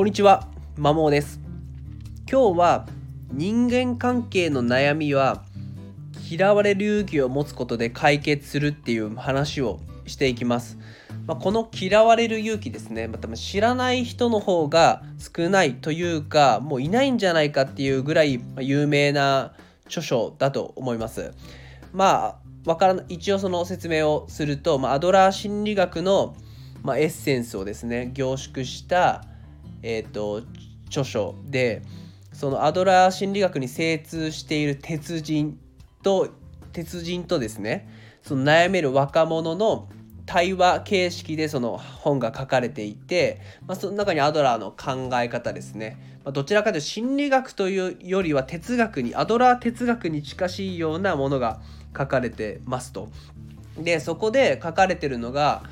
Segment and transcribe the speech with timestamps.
[0.00, 1.40] こんにちは、まもです。
[2.26, 2.86] 今日は
[3.34, 5.44] 人間関係の悩みは
[6.26, 10.78] 嫌われる勇気を持つことで解決するっていう話をしていきます。
[11.26, 19.52] まあ、この嫌われる勇気ですね、まあ、多分知らない人の方が少ないというか、もういないんじゃないかっていうぐらい有名な
[19.84, 21.32] 著書だと思います。
[21.92, 26.34] まあ、わからな一応その説明をすると、まあ、アドラー心理学の、
[26.82, 29.26] ま、エッセンスをですね凝縮した、
[29.82, 30.42] えー、と
[30.86, 31.82] 著書で
[32.32, 35.58] そのアドラー心理学に精通している鉄人
[36.02, 36.28] と
[36.72, 37.88] 鉄人とですね
[38.22, 39.88] その悩める若者の
[40.26, 51.60] 対話形式でその本が書かれていて、まあ、その中にアドラーの考え方ですね、まあ、どちらかというと心理学というよりは哲学にアドラー哲学に近しいようなものが
[51.98, 53.08] 書かれてますと。
[53.76, 55.64] でそこで書かれてるのが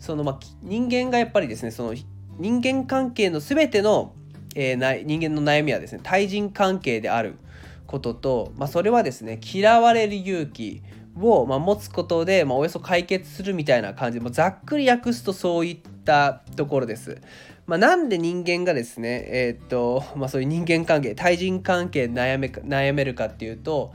[0.00, 1.94] そのまあ人間がやっぱりですねその
[2.40, 4.14] 人間関係の全ての、
[4.56, 7.36] えー、人間の悩みはですね対人関係である
[7.86, 10.82] ことと、まあ、それはですね嫌われる勇気
[11.20, 17.20] を、まあ、持つことで、まあ、およそ解決するみたいな感じで、ざっくり訳すとそういったところです。
[17.66, 23.92] まあ、なんで人間がですね、えー、っとまあ、そういう人間関係対人関係悩め悩めるかっていうと、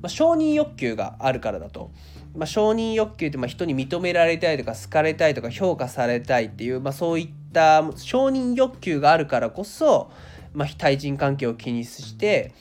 [0.00, 1.90] まあ、承認欲求があるからだと。
[2.36, 10.10] まあ、承認欲求ってまあ人に認められたいとか好かれたいとか評価されたいっていう、まあ、そういった承認欲求があるからこそ、
[10.52, 12.52] まあ、対人関係を気にして、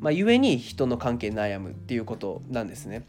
[0.00, 3.06] まあ、故に人の関係に悩むっていうことなんですね。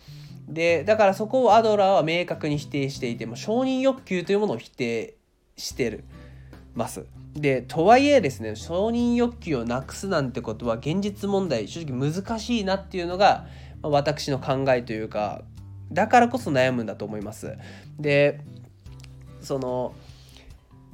[0.47, 5.15] でだからそこをアドラーは明確に否定していても承認欲求というものを否定
[5.55, 6.03] してる
[6.75, 7.05] ます。
[7.33, 13.45] でとはいえですね承認欲求をなくすなんてことは現実問題正直難しいなっていうのが、
[13.81, 15.41] 私の考えというか
[15.91, 17.57] だからこそ悩むんだと思います。
[17.99, 18.41] で
[19.41, 19.93] その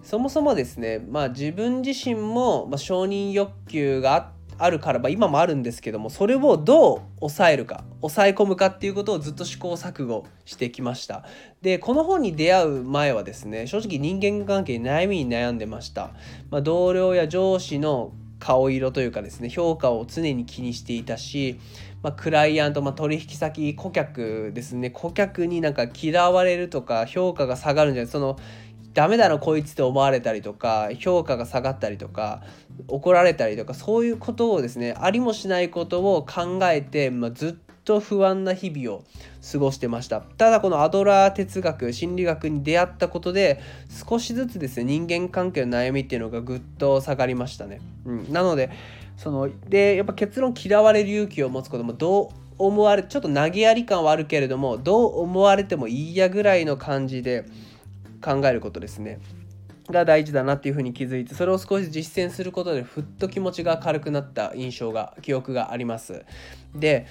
[0.07, 11.25] そもそもですねまあ自分自身も、まあ、承認欲求があるから、まあ、今もあるんですけどもそれをどう抑えるか抑え込むかっていうことをずっと試行錯誤してきました。
[11.61, 16.11] でこの本に出会う前はですね正直人間関係悩みに悩んでました、
[16.51, 21.59] まあ、同僚や上司の顔色というかですね評価を常に気にしていたし、
[22.01, 28.37] まあ、クライアント、まあ、取引先顧客ですね顧客になんか嫌われるとか評価が下がるんじゃないその
[28.97, 32.41] ダメだなこいつって思われたりとか評価が下がったりとか
[32.87, 39.03] 怒られたりとかそういうことをですねありもしないことを考えて、まあ、ずっと不安な日々を
[39.51, 40.21] 過ごしてました。
[40.21, 43.61] ただこのアドラー哲学心理学に出会ったことで
[44.09, 48.71] 少しずつですね人間関係の悩みっていうのがぐっと下がりましたね、うん、なので
[49.15, 57.45] そのでやっぱ結論嫌われる勇気を持つこともどう思われちょっと投げやり感はあるけれどもどう思われてもいいやぐらいの感じで
[58.21, 59.19] 考えることですね。
[59.91, 66.25] が大事だなっていうふうに気づいてそれを少し実践することでふっと気持ちが軽くなった印象が記憶があります。
[66.75, 67.07] で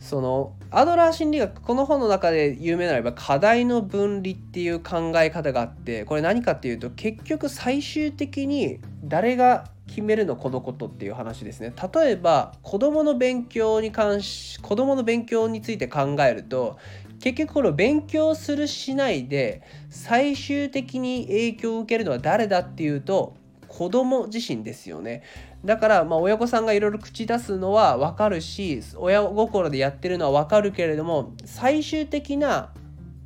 [0.00, 11.74] そのアドラー心理学この本の中で有名なのは課題の分離っていう考え方があってこれ何かっていうと結局最終的に誰が決めるのこのことっていう話ですね。
[11.94, 16.78] 例えば子どもの勉強に関し子どもの勉強について考えると
[17.20, 23.34] 結局この勉強するしないで最終的に影響を受けるのは誰だっていうと
[23.68, 25.22] 子供自身ですよね。
[25.64, 32.72] だからまあ親御さんがいろいろ口出すのは分かるし親心でやってるのは分かるけれども最終的な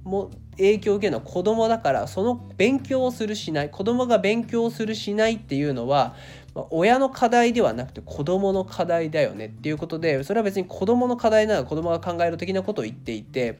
[0.03, 6.15] も影響を受けるのは子供だからその勉強をするしない子供が勉強をするしないっていうのは
[6.71, 13.59] 親の課題ではなくて子供の課題だよねっていうことでそれは別に子供の課題なら子供が考える的なことを言っていて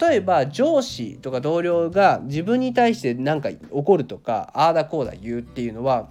[0.00, 6.08] 例えば上司とか同僚が自分に対して何か怒るとかああだこうだ言うっていうのは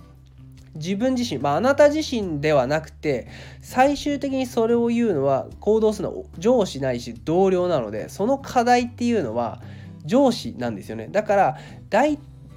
[0.75, 3.27] 自分自身、まあ、あなた自身ではなくて
[3.59, 9.61] 最終的にそれを言うのは行動するのは上司ないし同僚なのでその課題っていうのは
[10.05, 11.09] 上司なんですよね。
[11.11, 11.57] だから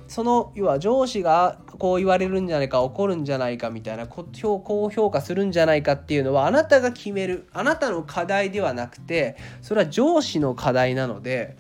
[0.07, 11.57] その要は上司がこう言われるんじゃないか怒るんじゃないかみたいなこう評価するんじゃないかっていうのはあなたが決めるあなたの課題ではなくてそれは上司の課題なので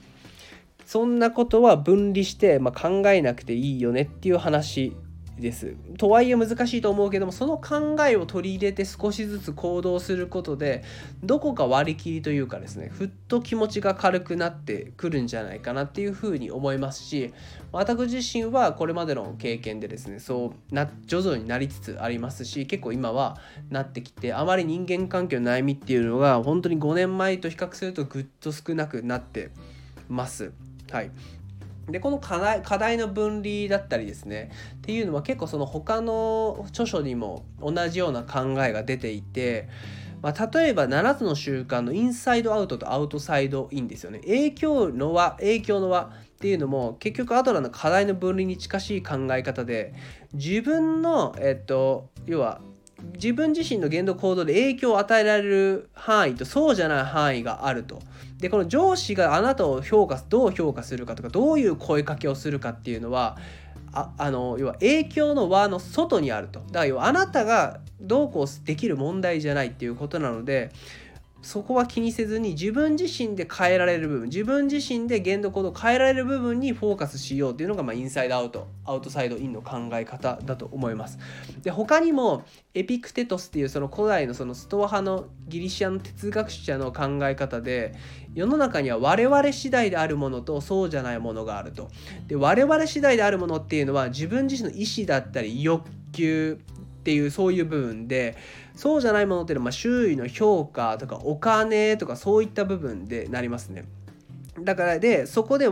[0.86, 4.94] そんなことは分離して、まあ、考えなくていいよねっていう話
[5.38, 5.74] です。
[5.98, 10.84] とはいえ難しいと思うけどもその考えを取り入れて少しずつ行動することで
[11.22, 17.34] どこか割り切りというかですねふっと気持ちが軽くなってくるんじゃないかなっていうふうに思いますし
[17.72, 23.38] 私自身はこれまでの経験でですねそうな徐々になりつつありますし結構今は
[23.70, 29.50] なってきてあまり人間関係の悩みっていうのが本当に5年前と比較するとぐっと少なくなって
[30.08, 30.52] ます。
[30.90, 31.10] はい
[31.88, 39.68] でこの課題課題の分離だったりですねっていうのは結構その他の著書にも同じような考えが出ていて、
[40.22, 44.20] まあ、例えば7つの習慣のインサイドアウトとアウトサイドインですよね。
[44.20, 49.94] 影響の輪影響の輪っていうのも結局アドラーの課題の分離に近しい考え方で
[50.32, 52.60] 自分のえっと要は
[53.14, 58.00] 自分自身の言動行動で影響を与えられる範囲とそうじゃない範囲があると。
[58.38, 63.38] でこの上司があなたを評価どう評価するかとかどういう声かけをするかっていうのは
[63.92, 66.60] ああの要は影響の輪の外にあると。
[66.60, 70.72] だから要はあなたがどうこうできる問題じゃないっていうことなので
[71.44, 81.18] そこは気にせずに自分自身で変えられる部分自分自身で言動行動を変えられる部分にフォーカスしようっていうのが、まあ、インサイドアウトアウトサイドインの考え方だと思います。
[81.62, 87.94] で他にもエピクテトスっていうその古代のそのストア派のギリシアの哲学者の考え方で
[88.34, 91.90] 世の中には我々次第であるものとそうじゃないものがあると。
[92.26, 96.58] で我々次第であるものっていうのは自分自身の意思だったり欲求
[97.04, 98.34] っていうそういう部分で
[98.74, 103.84] そうじゃないものっていうのはま周囲の評価とかお金とかそういった部分でなりますね。
[104.58, 105.68] だからでそこで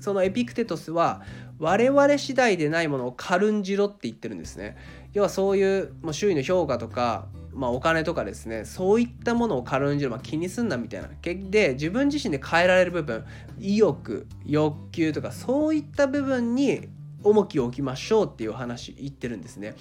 [0.00, 1.22] そのエピクテトスは
[1.60, 4.76] 我々次第でないものを軽んじろって言ってるんですね。
[5.12, 13.24] 要はそういうもう周囲の評価とか、まあ、お金とかですねそういったものを軽んじる、まあ、気にすんなみたいなで自分自身で変えられる部分
[13.60, 16.88] 意欲欲求とかそういった部分に
[17.24, 19.74] 重きを置きましょうっていう話言ってるんですね。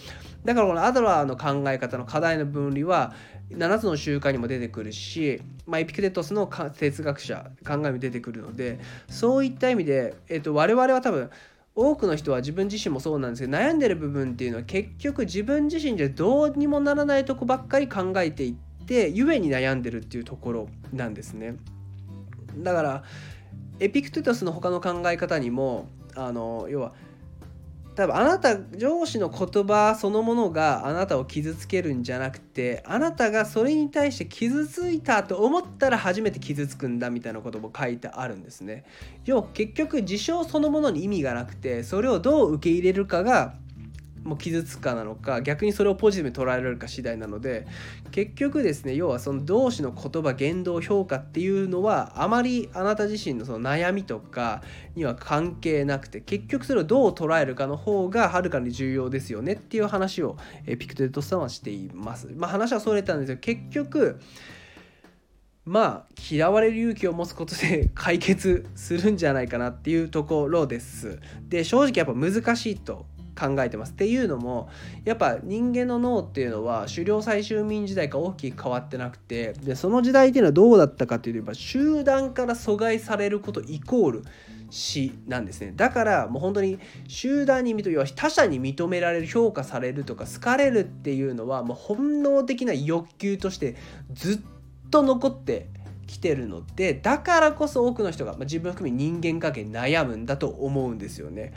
[0.45, 3.13] だからこのアドラーの考え方の課題の分離は
[3.51, 8.79] 7つの習慣にも出てくるし、まあ、エピクテトスの哲学者考えも出てくるので
[9.09, 11.29] そういった意味で、えっと、我々は多分
[11.75, 21.55] 多くの人は自分自身もそうなんですけど悩んでる部分っていうのは結局自分自身じゃどうにもならないとこばっかり考えていって故に悩んでるっていうところなんですね。
[22.57, 23.03] だから
[23.79, 26.93] エピクテトスの他の考え方にもあの要は
[27.95, 38.85] 多分あなた上司の言葉そのものがあなたを傷つけるんじゃなくてあなたがそれに対して傷ついたと思ったら初めて傷つくんだみたいなことも書いてあるんですね。
[39.25, 43.55] 要は結局事象そのものに意味がなくてそれをどう受け入れるかが
[44.23, 47.67] もう傷つくかなのか逆にそれをポジティブに捉えられるか次第なので
[48.11, 54.61] 結局ですね要はその同士の言葉言動評価っていうのはあまりあなた自身のその悩みとか
[54.95, 62.29] には関係なくて結局それをどう捉えるかの方がはるかに重要ですよねっていう話をピクテトさんはしています。
[62.35, 64.19] まあ、話はそれたんですけど結局
[65.65, 71.19] まあ嫌われる勇気を持つことで 解決するんじゃないかなっていうところです。
[71.47, 73.05] で正直やっぱ難しいと
[73.39, 73.93] 考えてます。
[73.93, 74.69] っていうのも
[75.05, 84.23] やっぱ人間の脳っていうのは狩猟採集民時代から大きく変わってなくてでその時代っていうのはどうだったかっていうと集団から阻害されることイコール
[84.69, 93.75] 死なんですねだからもう本当に集団に認め他者に認められる評価されるとか好かれるっていうのはもう本能的な欲求として
[94.13, 94.39] ずっ
[94.89, 95.67] と残って
[96.07, 101.53] きてるのでだからこそ多くの人が、まあ、自分含め人間関係に悩むんだと思うんですよね。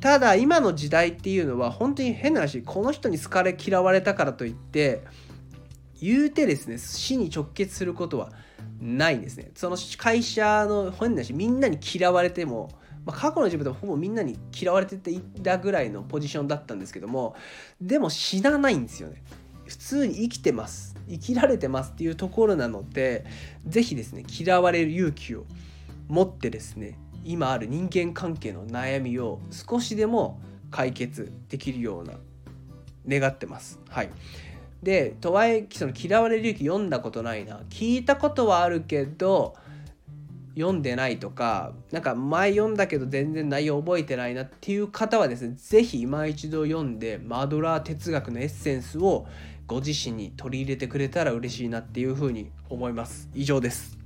[0.00, 5.02] ただ今の時代っていうのは本当に変な話この人に好かれ嫌われたからといって
[6.00, 8.30] 言うてですね死に直結することは
[8.80, 9.50] ないんですね。
[9.54, 12.70] その会社の変な話みんなに嫌われても、
[13.06, 17.34] まあ、過去の自分でもほぼみんなに嫌われていたぐらいのポジションだったんですけども
[17.80, 19.22] でも死なないんですよね。
[19.64, 20.94] 普通に生きてます。
[21.08, 23.24] 生きられてますっていうところなので
[23.66, 25.44] 是非ですね嫌われる勇気を
[26.08, 30.40] 持ってですね今ある人間関係の悩みを少しでも
[30.70, 32.14] 解決できるような
[33.08, 33.80] 願ってます。
[33.88, 34.10] はい、
[34.82, 39.54] でとはいえその嫌われる勇気読んだことないな聞いたことはあるけど
[40.54, 49.26] 読んでないとかなんか前読んだけど全然内容覚えてないなっていう方はですね是非今一度読んでマドラー哲学のエッセンスを
[49.66, 53.28] ご自身に取り入れてくれたら嬉しいなっていうふうに思います。
[53.34, 54.05] 以上です。